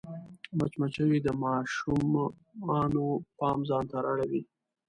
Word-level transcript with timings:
مچمچۍ 0.57 1.17
د 1.23 1.27
ماشومانو 1.43 3.05
پام 3.37 3.59
ځان 3.69 3.83
ته 3.91 3.97
رااړوي 4.05 4.41